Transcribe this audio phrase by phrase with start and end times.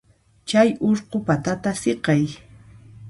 [0.47, 2.23] Chay urqu patata siqay.